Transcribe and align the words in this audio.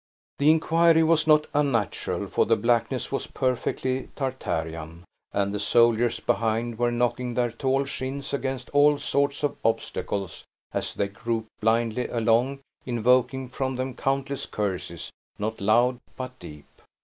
The 0.39 0.49
inquiry 0.49 1.03
was 1.03 1.27
not 1.27 1.45
unnatural, 1.53 2.25
for 2.27 2.47
the 2.47 2.55
blackness 2.55 3.11
was 3.11 3.27
perfectly 3.27 4.09
Tartarian, 4.15 5.03
and 5.31 5.53
the 5.53 5.59
soldiers 5.59 6.19
behind 6.19 6.79
were 6.79 6.89
knocking 6.91 7.35
their 7.35 7.51
tall 7.51 7.85
shins 7.85 8.33
against 8.33 8.71
all 8.71 8.97
sorts 8.97 9.43
of 9.43 9.57
obstacles 9.63 10.43
as 10.71 10.95
they 10.95 11.07
groped 11.07 11.49
blindly 11.59 12.07
along, 12.07 12.61
invoking 12.83 13.47
from 13.47 13.75
them 13.75 13.93
countless 13.93 14.47
curses, 14.47 15.11
not 15.37 15.61
loud, 15.61 15.99
but 16.17 16.39
deep. 16.39 16.65